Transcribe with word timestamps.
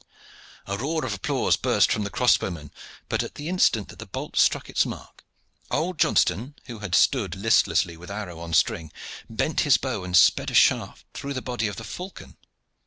A 0.65 0.79
roar 0.79 1.05
of 1.05 1.13
applause 1.13 1.55
burst 1.57 1.91
from 1.91 2.05
the 2.05 2.09
crossbowmen; 2.09 2.71
but 3.07 3.21
at 3.21 3.35
the 3.35 3.47
instant 3.47 3.89
that 3.89 3.99
the 3.99 4.07
bolt 4.07 4.35
struck 4.35 4.67
its 4.67 4.83
mark 4.83 5.23
old 5.69 5.99
Johnston, 5.99 6.55
who 6.65 6.79
had 6.79 6.95
stood 6.95 7.35
listlessly 7.35 7.95
with 7.97 8.09
arrow 8.09 8.39
on 8.39 8.51
string, 8.55 8.91
bent 9.29 9.59
his 9.61 9.77
bow 9.77 10.03
and 10.03 10.17
sped 10.17 10.49
a 10.49 10.55
shaft 10.55 11.05
through 11.13 11.35
the 11.35 11.41
body 11.43 11.67
of 11.67 11.75
the 11.75 11.83
falcon. 11.83 12.35